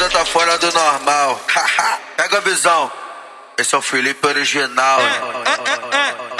[0.00, 1.38] coisa tá fora do normal.
[2.16, 2.90] Pega a visão.
[3.58, 4.98] Esse é o Felipe original.
[4.98, 6.39] É, é, é,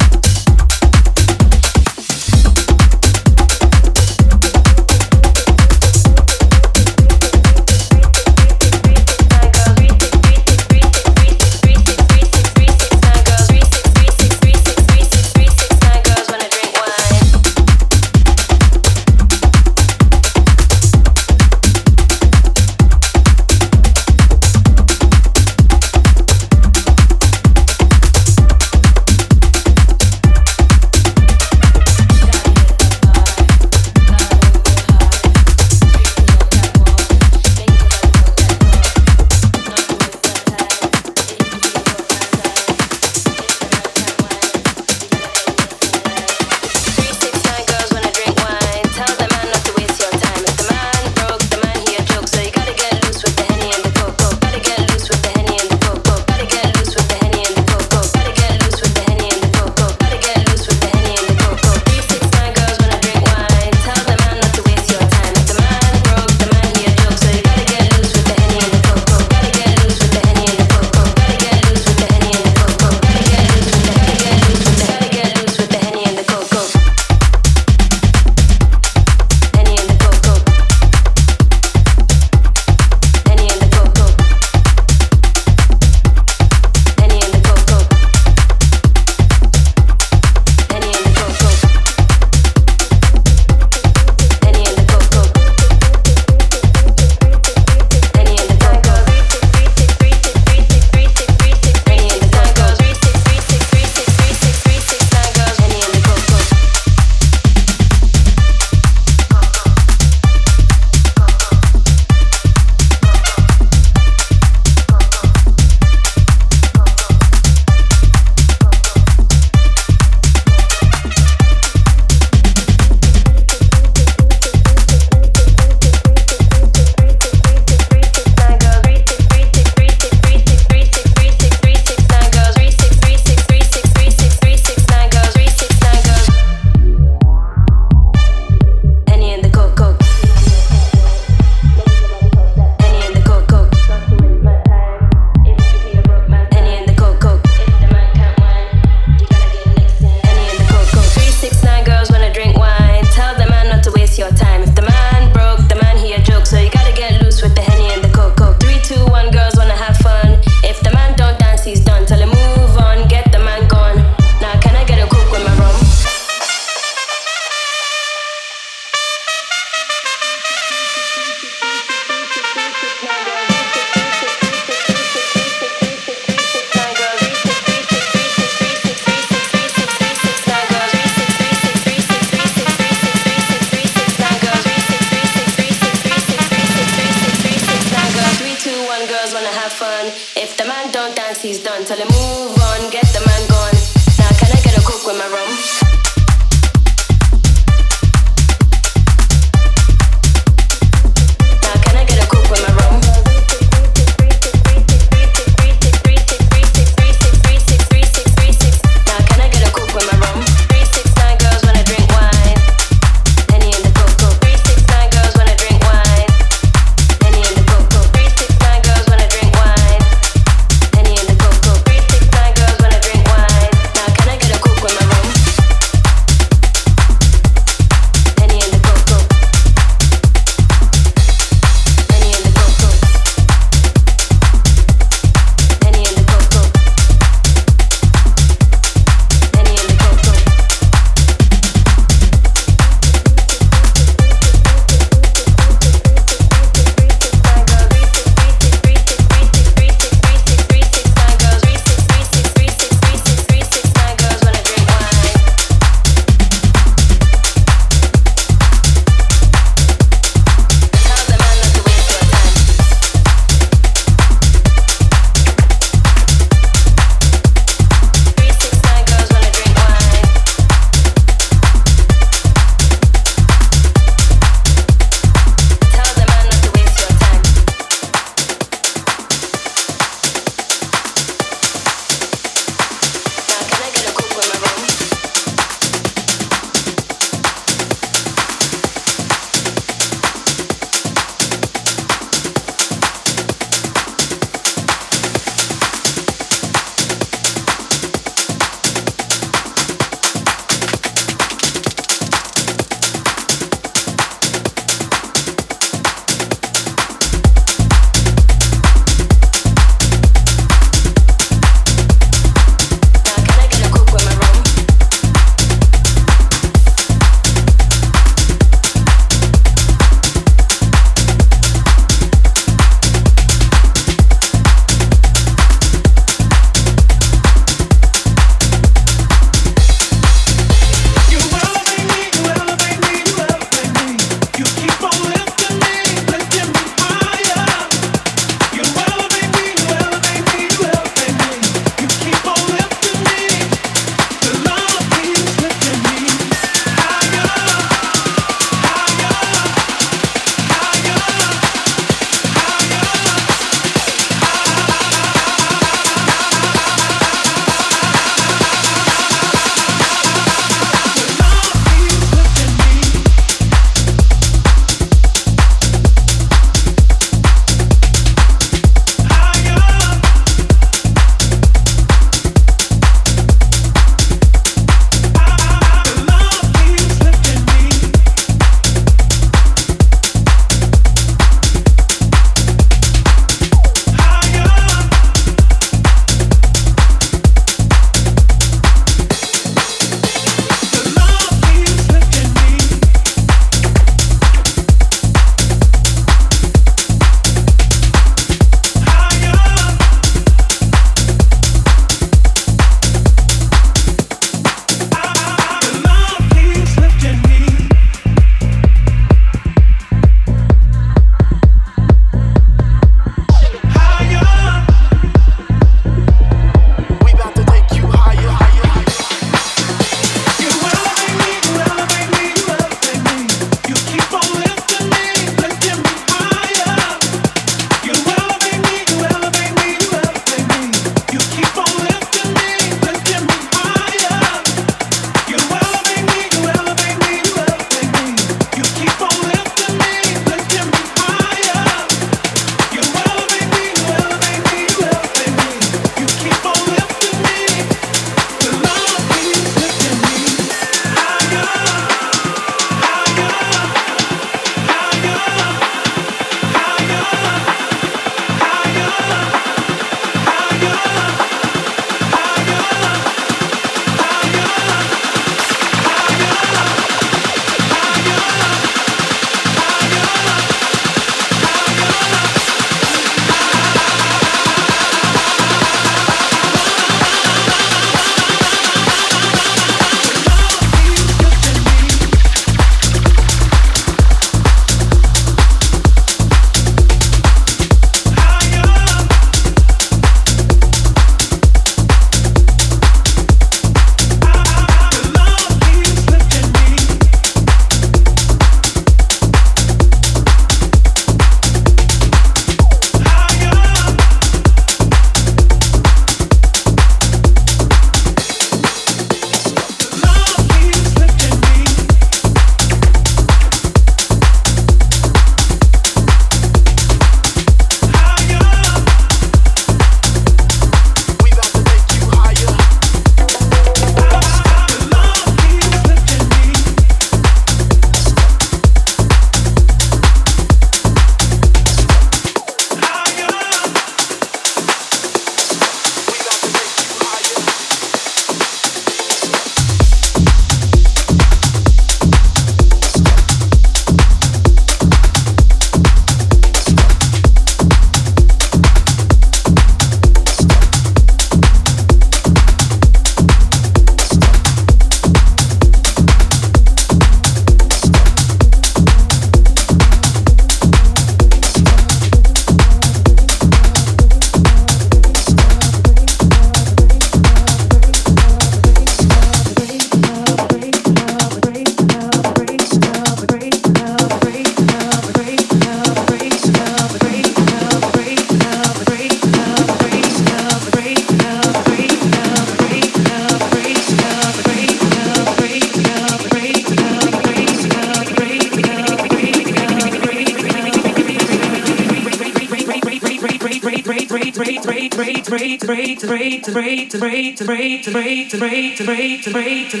[599.90, 600.00] to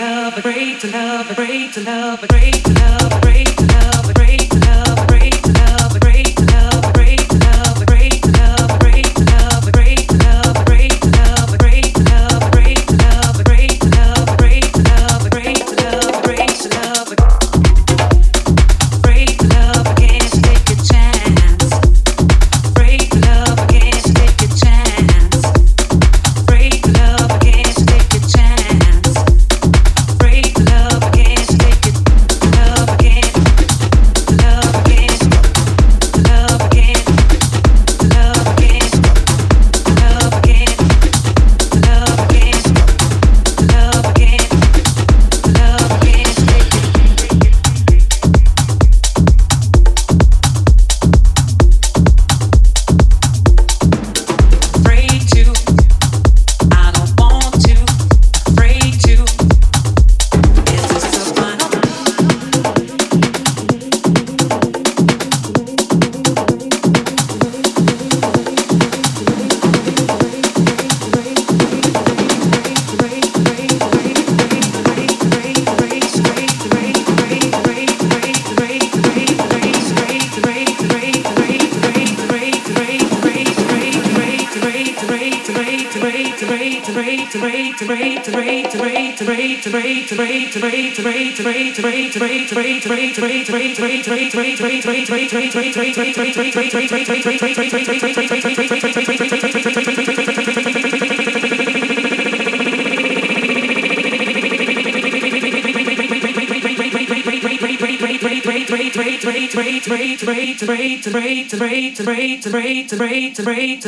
[0.00, 3.44] love, a great to love, a great to love, a great to love, a great
[3.44, 3.89] to love,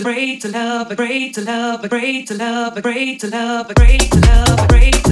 [0.02, 5.11] great to love, great to love, great to love, great to love, great to love.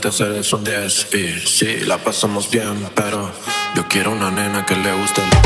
[0.00, 1.46] Malinterpretes, eres un desfile.
[1.46, 3.30] Sí, la pasamos bien, pero
[3.74, 5.39] yo quiero una nena que le guste y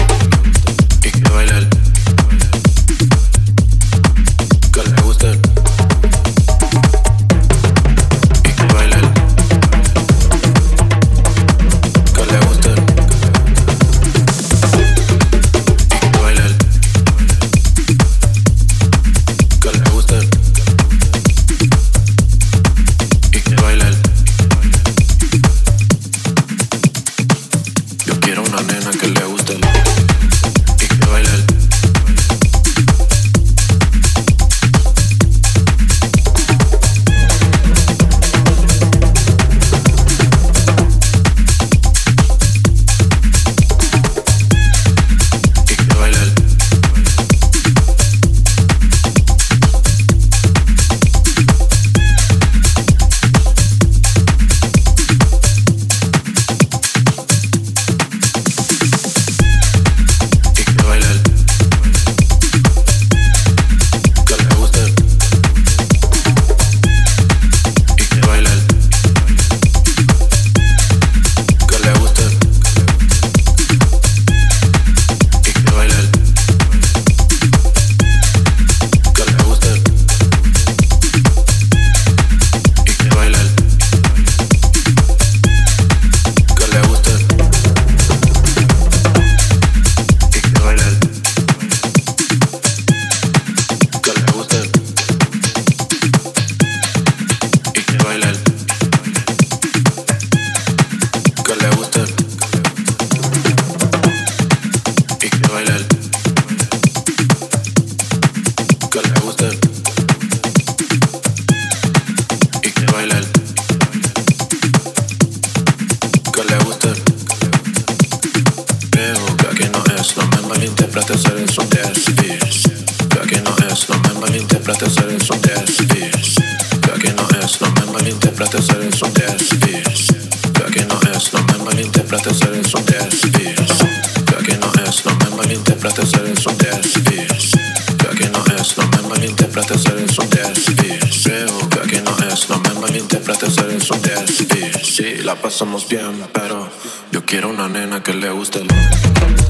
[135.84, 137.50] malinterpretes, eres un desdis.
[137.98, 141.24] Que aquí no es, no me malinterpretes, eres un desdis.
[141.24, 144.86] Veo que aquí no es, no me malinterpretes, eres un desdis.
[144.86, 146.70] Sí, la pasamos bien, pero
[147.12, 149.43] yo quiero una nena que le guste el...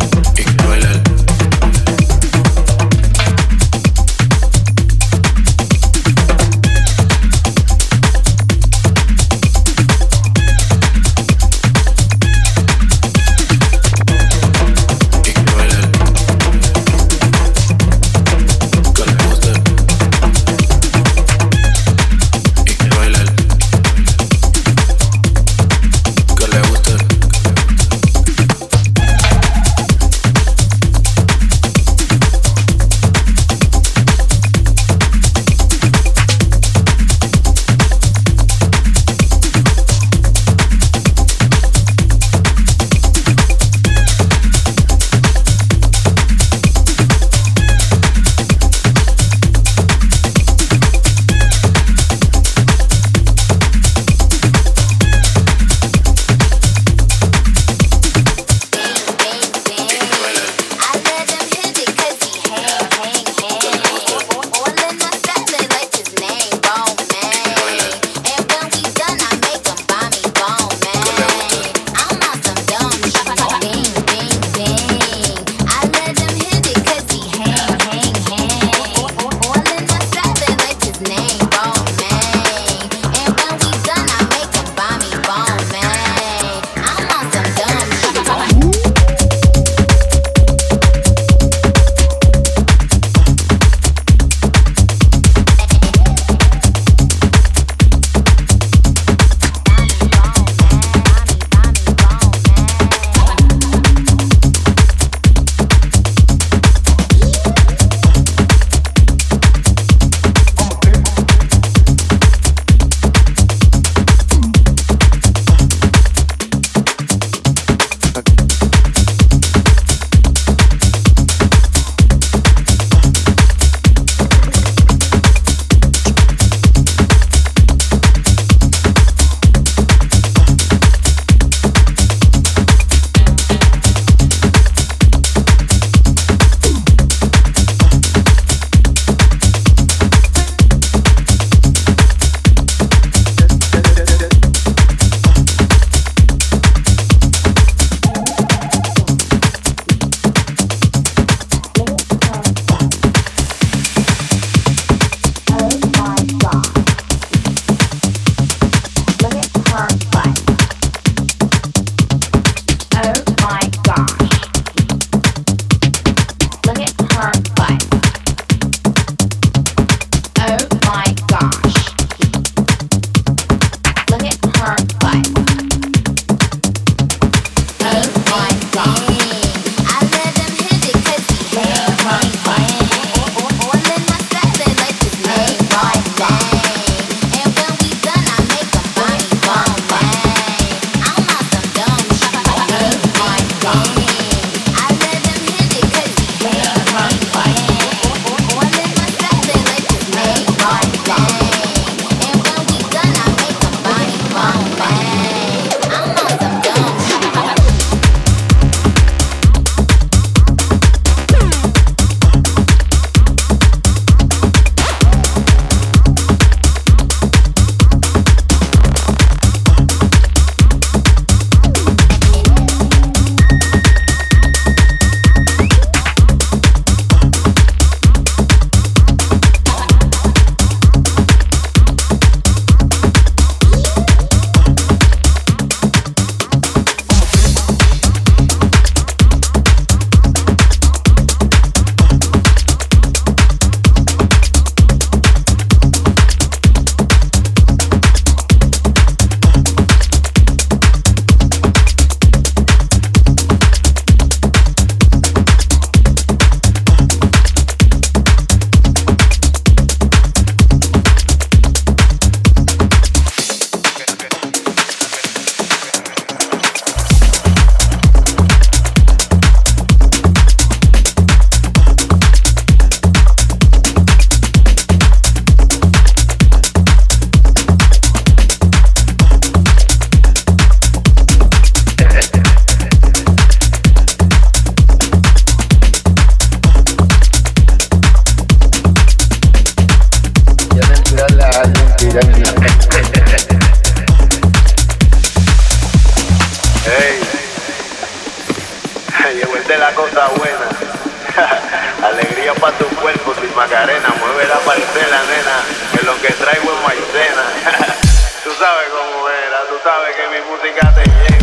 [308.64, 311.33] sabes cómo era, tú sabes que mi música te llega.